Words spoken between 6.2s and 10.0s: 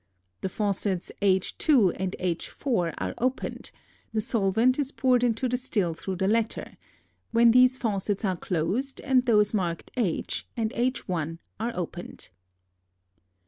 latter, when these faucets are closed and those marked